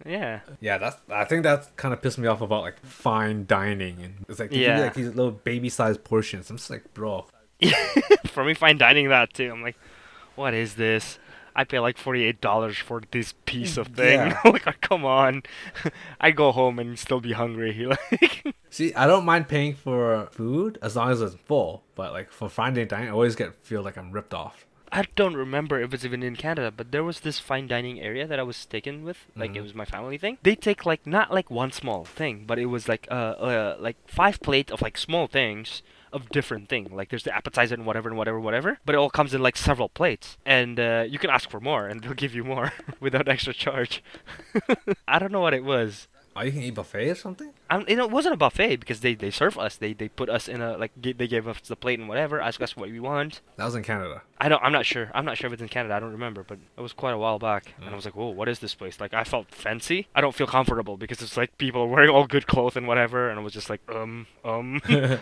[0.06, 0.40] Yeah.
[0.60, 0.96] yeah, that's.
[1.10, 4.50] I think that kind of pissed me off about like fine dining and it's like
[4.50, 4.80] they give you Yeah.
[4.82, 6.48] like these little baby-sized portions.
[6.48, 7.26] I'm just like, bro.
[8.28, 9.50] For me, fine dining that too.
[9.50, 9.76] I'm like,
[10.36, 11.18] what is this?
[11.60, 14.18] I pay like forty-eight dollars for this piece of thing.
[14.20, 14.40] Yeah.
[14.44, 15.42] like, oh, come on.
[16.20, 17.72] I go home and still be hungry.
[18.12, 22.30] Like, See, I don't mind paying for food as long as it's full, but like
[22.30, 24.66] for fine dining, I always get feel like I'm ripped off.
[24.92, 28.26] I don't remember if it's even in Canada, but there was this fine dining area
[28.26, 29.18] that I was taken with.
[29.36, 29.62] Like it Mhm.
[29.64, 30.38] was my family thing.
[30.42, 33.96] They take like not like one small thing, but it was like uh, uh like
[34.06, 36.88] five plate of like small things of different thing.
[36.92, 39.56] Like there's the appetizer and whatever and whatever whatever, but it all comes in like
[39.56, 43.28] several plates, and uh, you can ask for more, and they'll give you more without
[43.28, 44.02] extra charge.
[45.08, 46.08] I don't know what it was.
[46.38, 47.52] Oh, you can eat buffet or something?
[47.68, 49.74] Um, you know, it wasn't a buffet because they, they serve us.
[49.76, 52.40] They they put us in a like g- they gave us the plate and whatever.
[52.40, 53.40] Ask us what we want.
[53.56, 54.22] That was in Canada.
[54.40, 54.62] I don't.
[54.62, 55.10] I'm not sure.
[55.14, 55.94] I'm not sure if it's in Canada.
[55.94, 58.28] I don't remember, but it was quite a while back, and I was like, "Whoa,
[58.28, 60.06] what is this place?" Like, I felt fancy.
[60.14, 63.28] I don't feel comfortable because it's like people are wearing all good clothes and whatever,
[63.28, 64.80] and I was just like, um, um.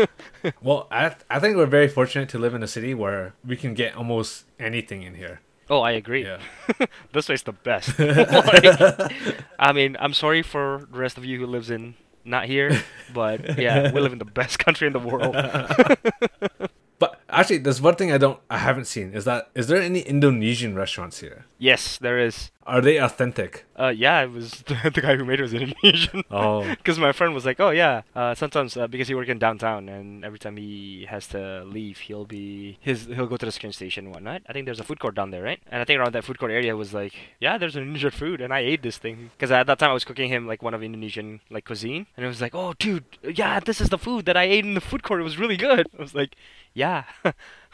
[0.62, 3.74] Well, I I think we're very fortunate to live in a city where we can
[3.74, 5.40] get almost anything in here.
[5.70, 6.24] Oh, I agree.
[6.24, 6.40] Yeah.
[7.12, 7.98] This place the best.
[7.98, 9.12] Like,
[9.58, 12.82] I mean, I'm sorry for the rest of you who lives in not here,
[13.14, 15.34] but yeah, we live in the best country in the world.
[17.00, 19.14] But actually, there's one thing I don't, I haven't seen.
[19.14, 21.46] Is that is there any Indonesian restaurants here?
[21.56, 22.50] yes, there is.
[22.66, 23.64] Are they authentic?
[23.74, 26.22] Uh, yeah, it was the guy who made it was Indonesian.
[26.30, 29.38] Oh, Because my friend was like, "Oh yeah, uh, sometimes uh, because he works in
[29.38, 33.52] downtown, and every time he has to leave, he'll be his he'll go to the
[33.52, 34.42] train station and whatnot.
[34.48, 35.60] I think there's a food court down there, right?
[35.70, 38.40] And I think around that food court area was like, yeah, there's an Indonesian food,
[38.40, 40.74] and I ate this thing because at that time I was cooking him like one
[40.74, 44.26] of Indonesian like cuisine, and it was like, oh dude, yeah, this is the food
[44.26, 45.20] that I ate in the food court.
[45.20, 45.86] It was really good.
[45.98, 46.36] I was like,
[46.74, 47.04] yeah,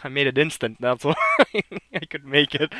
[0.05, 0.79] I made it instant.
[0.81, 1.14] That's why
[1.92, 2.72] I could make it.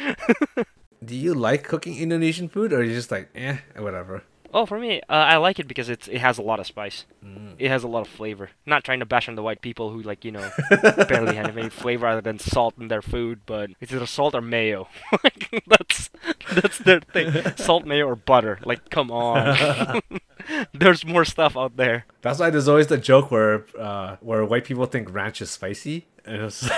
[1.04, 4.22] Do you like cooking Indonesian food, or are you just like, eh, whatever?
[4.56, 7.04] Oh, for me, uh, I like it because it's it has a lot of spice.
[7.24, 7.56] Mm.
[7.59, 8.50] It has a lot of flavor.
[8.64, 10.50] Not trying to bash on the white people who like you know
[11.09, 14.40] barely have any flavor other than salt in their food, but it's either salt or
[14.40, 14.88] mayo.
[15.24, 16.11] Like, that's
[16.52, 17.32] that's their thing.
[17.56, 18.59] Salt, mayo, or butter.
[18.64, 20.00] Like, come on.
[20.72, 22.06] There's more stuff out there.
[22.22, 26.06] That's why there's always the joke where uh, where white people think ranch is spicy,
[26.24, 26.68] and it's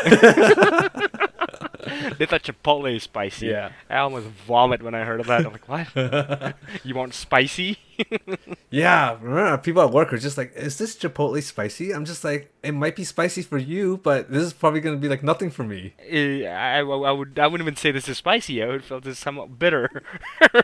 [2.18, 3.46] They thought Chipotle is spicy.
[3.46, 3.72] Yeah.
[3.88, 5.46] I almost vomit when I heard of that.
[5.46, 6.55] I'm like, what?
[6.85, 7.79] you want spicy?
[8.70, 12.52] Yeah, remember people at work are just like, "Is this Chipotle spicy?" I'm just like,
[12.62, 15.64] "It might be spicy for you, but this is probably gonna be like nothing for
[15.64, 18.62] me." Eh, I, I, I would I wouldn't even say this is spicy.
[18.62, 20.02] I would feel this is somewhat bitter.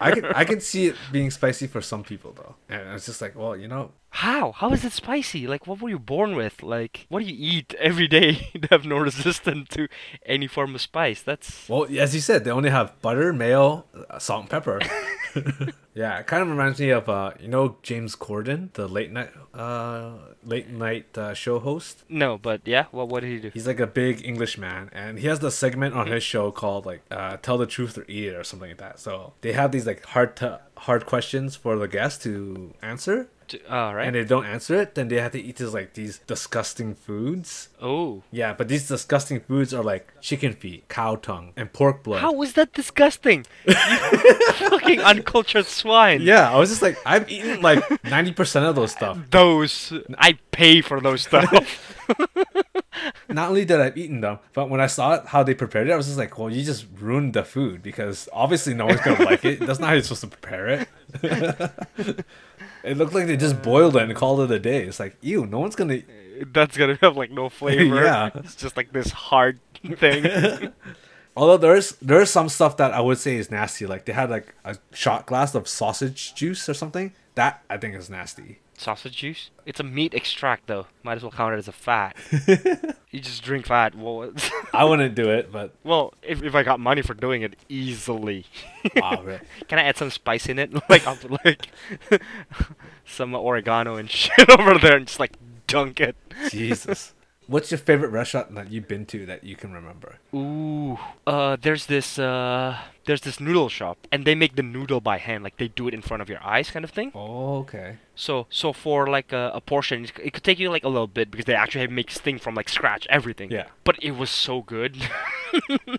[0.00, 3.22] I can I can see it being spicy for some people though, and it's just
[3.22, 4.52] like, well, you know, How?
[4.52, 5.46] How is it spicy?
[5.46, 6.62] Like, what were you born with?
[6.62, 9.88] Like, what do you eat every day to have no resistance to
[10.26, 11.22] any form of spice?
[11.22, 13.86] That's well, as you said, they only have butter, mayo,
[14.18, 14.80] salt, and pepper.
[15.94, 19.30] yeah, it kind of reminds me of uh, you know, James Corden, the late night
[19.52, 20.12] uh
[20.44, 22.04] late night uh, show host.
[22.08, 22.86] no, but yeah.
[22.92, 23.50] Well, what did he do?
[23.52, 26.86] He's like a big English man, and he has the segment on his show called
[26.86, 28.98] like uh, "Tell the Truth or Eat It" or something like that.
[29.00, 33.28] So they have these like hard to hard questions for the guest to answer,
[33.68, 34.06] All oh, right.
[34.06, 37.68] and they don't answer it, then they have to eat these like these disgusting foods.
[37.80, 42.20] oh, Yeah, but these disgusting foods are like chicken feet, cow tongue, and pork blood.
[42.20, 43.44] how is that disgusting?
[43.66, 46.22] Fucking uncultured swine.
[46.22, 49.18] Yeah, I was just like, I've eaten like ninety percent of those stuff.
[49.30, 51.90] Those I pay for those stuff.
[53.28, 55.92] Not only did I've eaten them, but when I saw it, how they prepared it,
[55.92, 59.24] I was just like, well, you just ruined the food because obviously no one's gonna
[59.24, 59.60] like it.
[59.60, 60.86] That's not how you're supposed to prepare
[61.22, 62.24] it.
[62.84, 64.84] It looked like they just boiled it and called it a day.
[64.84, 66.02] It's like, ew, no one's gonna.
[66.52, 68.04] That's gonna have like no flavor.
[68.04, 68.30] Yeah.
[68.34, 69.58] It's just like this hard
[69.96, 70.72] thing.
[71.36, 73.86] Although there's there's some stuff that I would say is nasty.
[73.86, 77.12] Like they had like a shot glass of sausage juice or something.
[77.34, 78.60] That I think is nasty.
[78.76, 79.50] Sausage juice?
[79.66, 80.86] It's a meat extract though.
[81.02, 82.16] Might as well count it as a fat.
[83.10, 83.94] you just drink fat.
[83.94, 84.32] Well,
[84.72, 88.46] I wouldn't do it, but well, if, if I got money for doing it easily.
[88.96, 89.40] wow, right.
[89.68, 90.72] Can I add some spice in it?
[90.88, 91.68] Like I'll put like
[93.04, 96.16] some oregano and shit over there and just like dunk it.
[96.50, 97.14] Jesus.
[97.46, 100.16] What's your favorite restaurant that you've been to that you can remember?
[100.34, 100.98] Ooh.
[101.26, 105.44] Uh there's this uh there's this noodle shop and they make the noodle by hand
[105.44, 107.12] like they do it in front of your eyes kind of thing.
[107.14, 107.98] Oh, okay.
[108.14, 111.30] So so for like a, a portion, it could take you like a little bit
[111.30, 113.50] because they actually make thing from like scratch, everything.
[113.50, 113.66] Yeah.
[113.84, 114.96] But it was so good.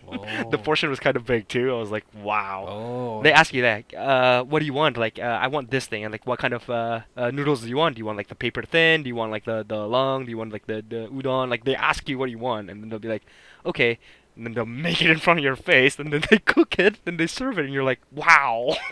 [0.08, 0.50] Oh.
[0.50, 1.70] the portion was kind of big too.
[1.74, 2.66] I was like, wow.
[2.68, 3.22] Oh.
[3.22, 4.98] They ask you that, uh, what do you want?
[4.98, 7.68] Like, uh, I want this thing, and like, what kind of uh, uh, noodles do
[7.68, 7.94] you want?
[7.96, 9.02] Do you want like the paper thin?
[9.02, 10.24] Do you want like the the long?
[10.26, 11.48] Do you want like the the udon?
[11.48, 13.24] Like they ask you what you want, and then they'll be like,
[13.64, 13.98] okay.
[14.36, 16.98] And then they'll make it in front of your face, and then they cook it,
[17.06, 18.76] and they serve it, and you're like, wow.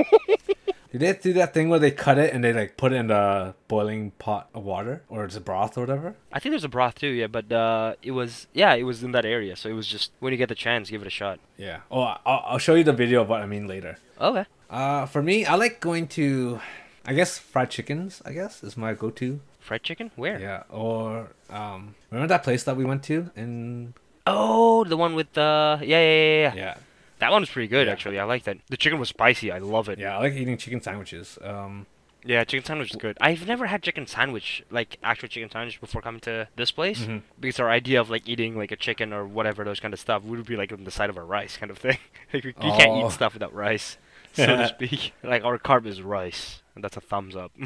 [0.94, 3.11] Did they do that thing where they cut it and they like put it in
[3.11, 6.14] a boiling pot of water or it's a broth or whatever?
[6.33, 9.11] I think there's a broth too, yeah, but uh, it was yeah, it was in
[9.11, 11.40] that area, so it was just when you get the chance, give it a shot.
[11.57, 11.80] Yeah.
[11.90, 13.98] Oh, I'll, I'll show you the video of what I mean later.
[14.20, 14.46] Okay.
[14.70, 16.61] Uh, for me, I like going to,
[17.04, 18.22] I guess fried chickens.
[18.24, 19.40] I guess is my go-to.
[19.59, 20.12] Fried chicken?
[20.14, 20.38] Where?
[20.38, 20.62] Yeah.
[20.70, 23.94] Or um, remember that place that we went to in?
[24.27, 26.55] Oh, the one with the yeah, yeah, yeah, yeah.
[26.55, 26.75] Yeah.
[27.19, 28.19] That one was pretty good actually.
[28.19, 28.59] I like that.
[28.69, 29.51] The chicken was spicy.
[29.53, 29.99] I love it.
[29.99, 30.17] Yeah.
[30.17, 31.39] I like eating chicken sandwiches.
[31.43, 31.87] Um.
[32.27, 33.19] Yeah, chicken sandwich is good.
[33.21, 37.01] I've never had chicken sandwich, like actual chicken sandwich, before coming to this place.
[37.03, 37.21] mhm.
[37.39, 40.23] Because our idea of like eating like a chicken or whatever those kind of stuff
[40.23, 41.99] would be like on the side of a rice kind of thing.
[42.33, 43.07] like you, you can't Oh.
[43.07, 43.99] eat stuff without rice,
[44.33, 45.13] so to speak.
[45.23, 47.53] Like our carb is rice, and that's a thumbs up.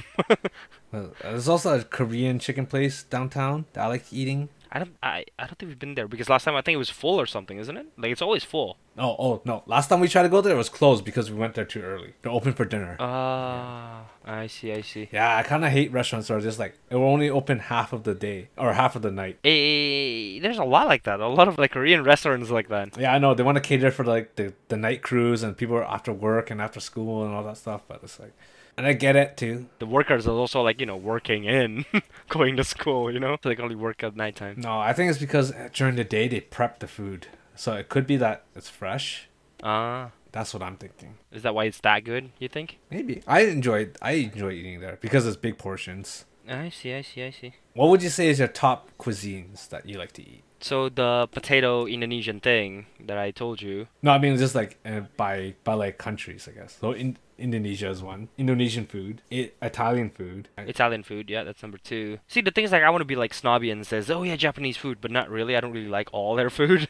[0.91, 4.49] Well, There's also a Korean chicken place downtown that I like eating.
[4.71, 6.79] I don't, I, I don't think we've been there because last time I think it
[6.79, 7.87] was full or something, isn't it?
[7.97, 8.77] Like it's always full.
[8.99, 9.63] Oh, oh no!
[9.67, 11.81] Last time we tried to go there, it was closed because we went there too
[11.83, 12.15] early.
[12.23, 12.97] They're open for dinner.
[12.99, 15.09] Ah, I see, I see.
[15.13, 17.93] Yeah, I kind of hate restaurants that are just like it will only open half
[17.93, 19.39] of the day or half of the night.
[19.45, 21.21] Eh, there's a lot like that.
[21.21, 22.99] A lot of like Korean restaurants like that.
[22.99, 25.77] Yeah, I know they want to cater for like the the night crews and people
[25.77, 28.33] are after work and after school and all that stuff, but it's like,
[28.79, 29.67] and I get it too.
[29.81, 31.85] The workers are also like you know working in,
[32.29, 33.13] going to school.
[33.13, 34.55] You know, so they can only work at nighttime.
[34.59, 38.07] No, I think it's because during the day they prep the food, so it could
[38.07, 39.29] be that it's fresh.
[39.63, 41.17] Ah, That's what I'm thinking.
[41.33, 42.31] is that why it's that good?
[42.39, 42.79] You think?
[42.91, 46.25] Maybe I enjoy I enjoy eating there because it's big portions.
[46.49, 47.53] I see, I see, I see.
[47.75, 50.45] What would you say is your top cuisines that you like to eat?
[50.61, 53.87] So the potato Indonesian thing that I told you.
[54.03, 56.77] No, I mean just like uh, by by like countries, I guess.
[56.81, 58.29] So in Indonesia is one.
[58.37, 60.49] Indonesian food, I- Italian food.
[60.59, 62.19] Italian food, yeah, that's number two.
[62.27, 64.35] See, the thing is, like, I want to be like snobby and says, "Oh yeah,
[64.35, 65.55] Japanese food," but not really.
[65.57, 66.89] I don't really like all their food.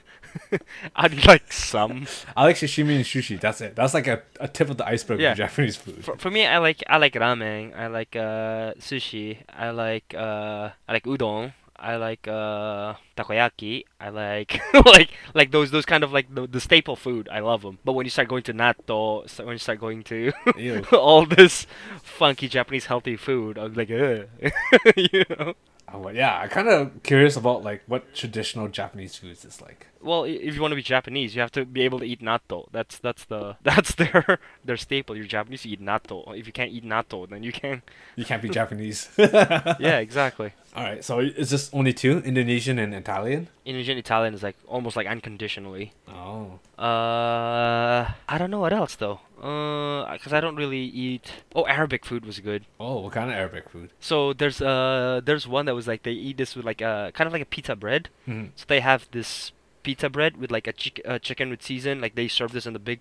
[0.97, 2.07] I'd like some.
[2.35, 3.39] I like sashimi and sushi.
[3.39, 3.77] That's it.
[3.77, 5.33] That's like a, a tip of the iceberg Yeah.
[5.33, 6.03] of Japanese food.
[6.05, 7.77] For, for me, I like I like ramen.
[7.77, 9.39] I like uh, sushi.
[9.53, 11.53] I like uh, I like udon.
[11.79, 13.85] I like uh, takoyaki.
[14.01, 17.29] I like like like those those kind of like the, the staple food.
[17.31, 17.79] I love them.
[17.85, 20.33] But when you start going to natto, so when you start going to
[20.93, 21.67] all this
[22.03, 24.29] funky Japanese healthy food, I'm like, Ugh.
[24.97, 25.55] you know.
[25.93, 29.87] Oh, well, yeah, I'm kind of curious about like what traditional Japanese foods is like.
[30.03, 32.69] Well, if you want to be Japanese, you have to be able to eat natto.
[32.73, 35.17] That's that's the that's their their staple.
[35.17, 36.37] You're Japanese, you eat natto.
[36.37, 37.83] If you can't eat natto, then you can't.
[38.17, 39.09] You can't be Japanese.
[39.19, 40.53] yeah, exactly.
[40.75, 43.49] All right, so is this only two, Indonesian and Italian?
[43.65, 45.93] Indonesian Italian is like almost like unconditionally.
[46.09, 46.59] Oh.
[46.77, 49.21] Uh, I don't know what else though.
[49.43, 51.33] Uh, because I don't really eat.
[51.55, 52.65] Oh, Arabic food was good.
[52.81, 53.91] Oh, what kind of Arabic food?
[54.01, 57.27] So there's uh there's one that was like they eat this with like a kind
[57.27, 58.09] of like a pizza bread.
[58.27, 58.51] Mhm.
[58.57, 59.53] So they have this
[59.89, 61.95] pita bread with like a chick- uh, chicken with season.
[62.05, 63.01] Like they serve this in the big.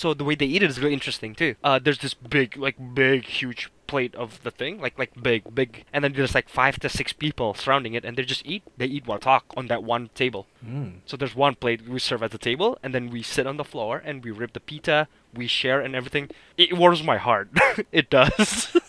[0.00, 1.52] So the way they eat it is really interesting too.
[1.64, 5.70] Uh, there's this big like big huge plate of the thing like like big big
[5.94, 8.84] and then there's like five to six people surrounding it and they just eat they
[8.84, 10.90] eat while talk on that one table Mm.
[11.06, 13.64] so there's one plate we serve at the table, and then we sit on the
[13.72, 16.28] floor and we rip the pita, we share and everything.
[16.58, 17.48] It warms my heart.
[18.00, 18.76] it does.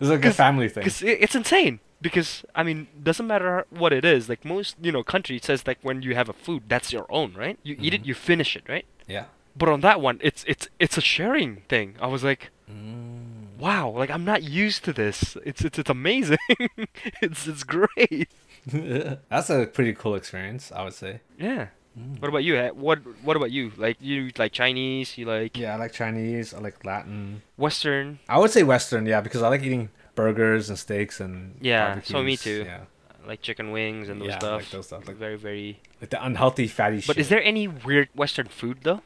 [0.00, 0.84] It's like a family thing.
[0.86, 1.80] It's insane.
[2.00, 4.28] Because I mean, doesn't matter what it is.
[4.28, 7.34] Like most, you know, countries says like when you have a food, that's your own,
[7.34, 7.58] right?
[7.62, 8.06] You eat it, Mhm.
[8.06, 8.86] you finish it, right?
[9.08, 9.24] Yeah.
[9.56, 11.96] But on that one, it's it's it's a sharing thing.
[12.00, 13.58] I was like, Mm.
[13.58, 15.36] wow, like I'm not used to this.
[15.44, 16.38] It's it's it's amazing.
[17.22, 18.28] it's it's great.
[19.30, 21.20] That's a pretty cool experience, I would say.
[21.38, 21.68] Yeah.
[21.98, 22.20] Mm.
[22.20, 22.56] What about you?
[22.74, 23.72] What What about you?
[23.76, 25.18] Like you like Chinese?
[25.18, 26.54] You like Yeah, I like Chinese.
[26.54, 27.42] I like Latin.
[27.56, 28.18] Western?
[28.28, 32.22] I would say Western, yeah, because I like eating burgers and steaks and Yeah, so
[32.22, 32.64] me too.
[32.66, 32.80] Yeah,
[33.26, 34.60] like chicken wings and those Yeah, stuff.
[34.62, 35.80] like those stuff, like- very, very.
[36.00, 37.18] like the unhealthy fatty But shit.
[37.18, 39.02] is there any weird Western food though?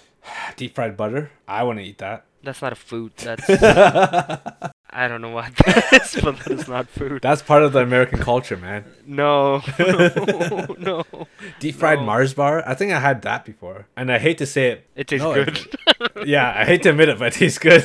[0.56, 1.30] deep fried butter?
[1.46, 2.24] I want to eat that.
[2.42, 3.12] That's not a food.
[3.18, 3.44] That's
[4.90, 7.20] I don't know what that is, but that is not food.
[7.22, 8.84] That's part of the American culture, man.
[9.06, 11.04] No, no, no.
[11.60, 12.06] Deep fried No.
[12.06, 12.62] Mars bar.
[12.66, 14.86] I think I had that before, and I hate to say it.
[14.96, 15.48] It tastes No, good.
[15.58, 17.84] it- yeah, I hate to admit it, but it tastes good.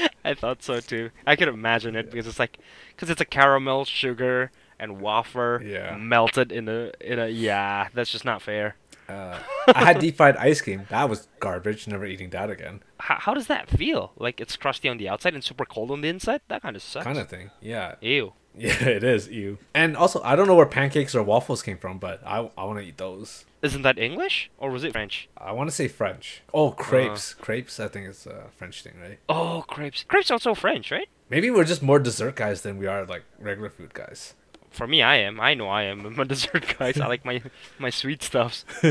[0.24, 1.10] I thought so too.
[1.26, 2.58] I could imagine it because it's like,
[2.94, 5.96] because it's a caramel, sugar, and wafer Yeah.
[5.96, 7.28] melted in a in a.
[7.28, 8.76] Yeah, that's just not fair.
[9.08, 10.86] uh, I had deep fried ice cream.
[10.90, 11.86] That was garbage.
[11.86, 12.82] Never eating that again.
[12.98, 14.12] How, how does that feel?
[14.16, 16.40] Like it's crusty on the outside and super cold on the inside.
[16.48, 17.04] That kind of sucks.
[17.04, 17.50] Kind of thing.
[17.60, 17.94] Yeah.
[18.00, 18.32] Ew.
[18.58, 19.28] Yeah, it is.
[19.28, 19.58] Ew.
[19.74, 22.78] And also, I don't know where pancakes or waffles came from, but I, I want
[22.78, 23.44] to eat those.
[23.60, 25.28] Isn't that English or was it French?
[25.36, 26.42] I want to say French.
[26.54, 27.34] Oh, crepes.
[27.38, 27.42] Uh.
[27.42, 29.18] crepes, I think it's a French thing, right?
[29.28, 30.04] Oh, crepes.
[30.04, 31.08] Crepes also French, right?
[31.28, 34.34] Maybe we're just more dessert guys than we are like regular food guys.
[34.76, 35.40] For me, I am.
[35.40, 36.04] I know I am.
[36.04, 36.92] I'm a dessert guy.
[36.92, 37.40] so I like my
[37.78, 38.64] my sweet stuffs.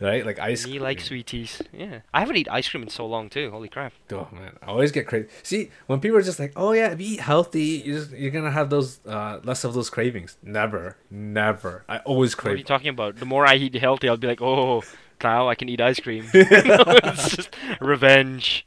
[0.00, 0.26] right?
[0.26, 0.82] Like ice Me cream.
[0.82, 1.62] like sweeties.
[1.72, 2.00] Yeah.
[2.12, 3.50] I haven't eaten ice cream in so long too.
[3.52, 3.92] Holy crap.
[4.10, 5.28] Oh man, I always get crazy.
[5.44, 8.68] See, when people are just like, "Oh yeah, eat healthy," you just you're gonna have
[8.68, 10.36] those uh, less of those cravings.
[10.42, 11.84] Never, never.
[11.88, 12.52] I always crave.
[12.52, 13.16] What are you talking about?
[13.16, 14.82] The more I eat healthy, I'll be like, oh,
[15.22, 16.24] now I can eat ice cream.
[16.34, 18.66] It's just revenge.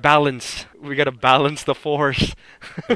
[0.00, 0.66] balance.
[0.80, 2.34] We gotta balance the force.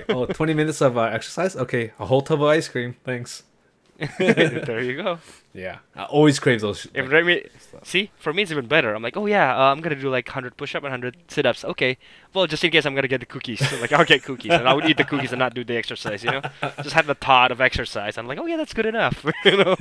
[0.09, 1.57] oh, 20 minutes of uh, exercise.
[1.57, 2.97] Okay, a whole tub of ice cream.
[3.05, 3.43] Thanks.
[4.19, 5.19] there you go.
[5.53, 6.87] Yeah, I always crave those.
[6.95, 7.41] If like, I mean,
[7.85, 8.95] see, for me it's even better.
[8.95, 11.65] I'm like, oh yeah, uh, I'm gonna do like 100 push-up and 100 sit-ups.
[11.65, 11.97] Okay,
[12.33, 13.67] well just in case I'm gonna get the cookies.
[13.69, 15.77] So, like I'll get cookies and I would eat the cookies and not do the
[15.77, 16.25] exercise.
[16.25, 16.43] You know,
[16.83, 18.19] just have the thought of exercise.
[18.19, 19.25] I'm like, oh yeah, that's good enough.
[19.45, 19.77] you know.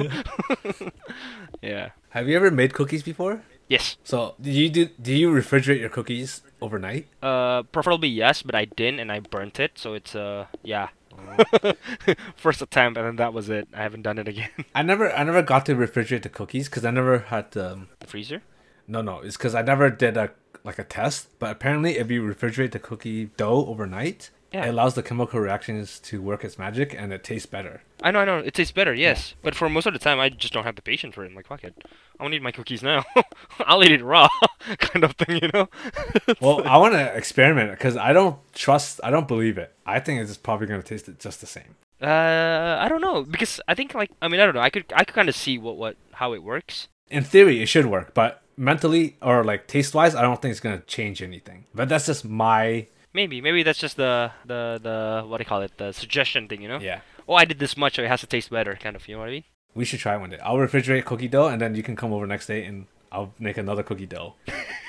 [1.61, 1.89] yeah.
[2.09, 3.41] have you ever made cookies before?
[3.67, 3.97] Yes.
[4.03, 7.07] So, do you do do you refrigerate your cookies overnight?
[7.21, 9.71] Uh, preferably yes, but I didn't and I burnt it.
[9.75, 10.89] So it's uh, yeah.
[12.35, 13.67] First attempt and then that was it.
[13.73, 14.49] I haven't done it again.
[14.75, 18.41] I never I never got to refrigerate the cookies because I never had um Freezer.
[18.87, 20.31] no no it's because I never did a
[20.63, 21.27] like a test.
[21.39, 24.65] But apparently, if you refrigerate the cookie dough overnight, Yeah.
[24.65, 27.81] it allows the chemical reactions to work its magic and it tastes better.
[28.03, 28.37] I know, I know.
[28.37, 29.33] It tastes better, yes.
[29.41, 31.27] But for most of the time, I just don't have the patience for it.
[31.29, 31.73] I'm like, fuck it.
[32.19, 33.03] I want to eat my cookies now.
[33.61, 34.27] I'll eat it raw,
[34.77, 35.69] kind of thing, you know?
[36.39, 39.73] Well, I want to experiment because I don't trust, I don't believe it.
[39.85, 41.75] I think it's probably going to taste it just the same.
[42.01, 44.61] uh, I don't know because I think like I mean I don't know.
[44.61, 46.87] I could I could kind of see what what how it works.
[47.09, 50.59] In theory, it should work, but mentally or like taste wise, I don't think it's
[50.59, 51.65] going to change anything.
[51.73, 55.61] But that's just my Maybe maybe that's just the the the what do you call
[55.61, 56.79] it the suggestion thing, you know?
[56.79, 57.01] yeah.
[57.27, 59.07] Oh, I did this much, so it has to taste better, kind of.
[59.07, 59.43] You know what I mean?
[59.75, 60.39] We should try one day.
[60.43, 63.57] I'll refrigerate cookie dough, and then you can come over next day, and I'll make
[63.57, 64.33] another cookie dough.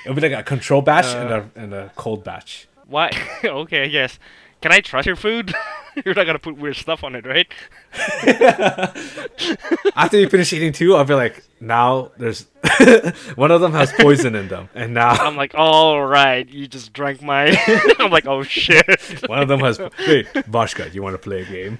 [0.03, 2.67] It'll be like a control batch and a and a cold batch.
[2.87, 3.11] Why?
[3.43, 4.19] okay, I guess.
[4.61, 5.53] Can I trust your food?
[6.05, 7.47] You're not gonna put weird stuff on it, right?
[9.95, 12.45] After you finish eating two, I'll be like, now there's
[13.35, 16.93] one of them has poison in them, and now I'm like, all right, you just
[16.93, 17.57] drank my.
[17.99, 19.23] I'm like, oh shit.
[19.27, 19.79] one of them has.
[19.79, 21.79] Wait, Bashka, you want to play a game?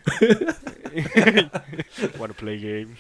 [2.18, 2.98] Want to play a game?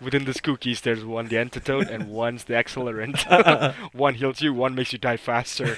[0.00, 3.74] Within this cookies, there's one the antidote and one's the accelerant.
[3.92, 5.76] one heals you, one makes you die faster.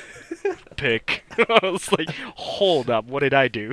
[0.77, 1.25] Pick.
[1.39, 3.73] I was like, hold up, what did I do?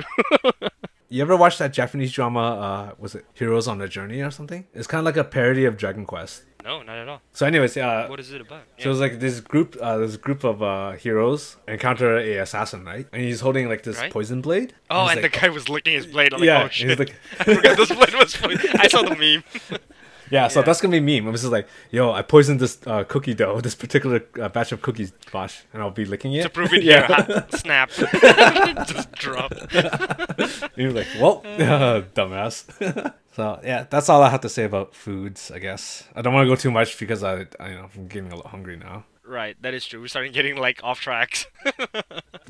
[1.08, 2.40] You ever watch that Japanese drama?
[2.40, 4.66] Uh, was it Heroes on a Journey or something?
[4.74, 6.44] It's kind of like a parody of Dragon Quest.
[6.64, 7.20] No, not at all.
[7.32, 8.08] So, anyways, yeah.
[8.08, 8.62] What is it about?
[8.78, 13.06] So it's like this group, uh, this group of uh, heroes encounter a assassin, right?
[13.12, 14.10] And he's holding like this Right.
[14.10, 14.74] poison blade.
[14.90, 16.32] Oh, he's and like, the guy was licking his blade.
[16.32, 16.98] I'm like, Yeah, oh he's shit.
[16.98, 18.34] like- I forgot this blade was.
[18.36, 18.70] poison.
[18.78, 19.44] I saw the meme.
[20.30, 20.48] yeah.
[20.48, 20.66] So Yeah.
[20.66, 21.30] that's gonna be meme.
[21.32, 24.82] This is like, yo, I poisoned this uh, cookie dough, this particular uh, batch of
[24.82, 27.06] cookies, Bosh, and I'll be licking it to prove it yeah.
[27.06, 27.90] ha- Snap.
[28.86, 29.52] Just drop.
[30.76, 31.42] You're like, well,
[32.14, 33.12] dumbass.
[33.32, 35.50] so yeah, that's all I have to say about foods.
[35.50, 38.08] I guess I don't want to go too much because I, I you know, I'm
[38.08, 39.04] getting a little hungry now.
[39.26, 40.00] Right, that is true.
[40.00, 41.46] We're starting getting like off tracks.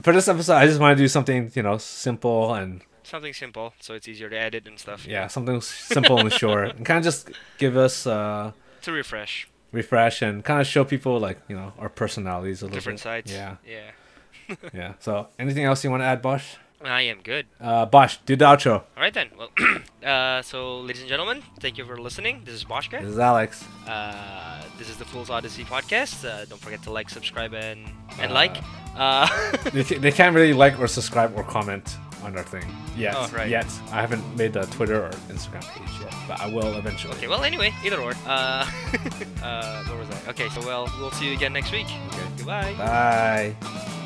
[0.03, 3.75] For this episode, I just want to do something, you know, simple and Something simple,
[3.81, 5.07] so it's easier to edit and stuff.
[5.07, 8.53] yeah, something simple and short, and kind of just give us uh,
[8.83, 12.75] To refresh refresh and kind of show people like you know our personalities a little
[12.77, 13.03] different bit.
[13.03, 13.33] sides.
[13.33, 14.57] Yeah, Yeah.
[14.75, 14.93] yeah.
[15.01, 16.57] So anything else you want to add, Bosch?
[16.83, 17.47] I am good.
[17.59, 18.75] Uh, Bosch, do the outro.
[18.75, 19.31] All right then.
[19.39, 19.49] Well,
[20.05, 22.43] uh, so ladies and gentlemen, thank you for listening.
[22.45, 23.01] This is Boschka.
[23.01, 23.65] This is Alex.
[23.87, 26.25] Uh, this is the Fool's Odyssey podcast.
[26.29, 27.89] Uh, don't forget to like, subscribe, and
[28.21, 28.57] and Uh, like.
[28.97, 29.27] Uh,
[29.73, 32.65] they, they can't really like or subscribe or comment on our thing
[32.97, 33.15] yet.
[33.17, 33.49] Oh, right.
[33.49, 37.15] Yet I haven't made a Twitter or Instagram page yet, but I will eventually.
[37.15, 37.29] okay.
[37.29, 38.13] Well, anyway, either or.
[38.27, 38.67] Uh,
[39.43, 40.29] uh, what was that?
[40.29, 40.49] Okay.
[40.51, 41.87] So well, we'll see you again next week.
[41.87, 42.27] Okay.
[42.39, 42.75] Goodbye.
[42.75, 44.01] Bye.